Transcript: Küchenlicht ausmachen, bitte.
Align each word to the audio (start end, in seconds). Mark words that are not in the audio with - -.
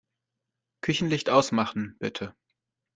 Küchenlicht 0.83 1.29
ausmachen, 1.29 1.95
bitte. 1.99 2.33